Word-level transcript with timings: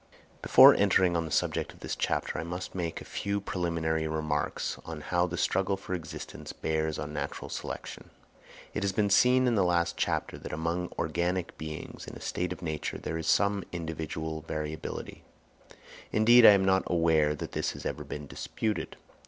Before 0.41 0.73
entering 0.73 1.15
on 1.15 1.25
the 1.25 1.31
subject 1.31 1.73
of 1.73 1.81
this 1.81 1.95
chapter 1.95 2.39
I 2.39 2.43
must 2.43 2.73
make 2.73 3.01
a 3.01 3.05
few 3.05 3.39
preliminary 3.39 4.07
remarks 4.07 4.77
to 4.77 4.81
show 4.95 4.99
how 5.01 5.27
the 5.27 5.37
struggle 5.37 5.77
for 5.77 5.93
existence 5.93 6.53
bears 6.53 6.97
on 6.97 7.13
natural 7.13 7.49
selection. 7.49 8.09
It 8.73 8.81
has 8.81 8.93
been 8.93 9.11
seen 9.11 9.45
in 9.45 9.53
the 9.53 9.63
last 9.63 9.97
chapter 9.97 10.39
that 10.39 10.51
among 10.51 10.91
organic 10.97 11.55
beings 11.55 12.07
in 12.07 12.15
a 12.15 12.19
state 12.19 12.51
of 12.51 12.63
nature 12.63 12.97
there 12.97 13.19
is 13.19 13.27
some 13.27 13.63
individual 13.71 14.41
variability: 14.47 15.23
indeed 16.11 16.47
I 16.47 16.53
am 16.53 16.65
not 16.65 16.81
aware 16.87 17.35
that 17.35 17.51
this 17.51 17.73
has 17.73 17.85
ever 17.85 18.03
been 18.03 18.25
disputed. 18.25 18.97